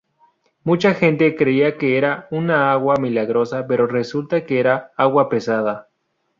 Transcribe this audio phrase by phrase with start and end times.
[0.63, 5.89] Mucha gente creía que era una agua milagrosa pero resulta que era agua pesada.